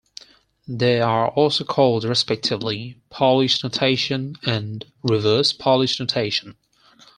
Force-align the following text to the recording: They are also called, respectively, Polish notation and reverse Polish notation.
They 0.67 0.99
are 0.99 1.27
also 1.27 1.63
called, 1.63 2.05
respectively, 2.05 2.99
Polish 3.11 3.63
notation 3.63 4.35
and 4.43 4.83
reverse 5.03 5.53
Polish 5.53 5.99
notation. 5.99 6.55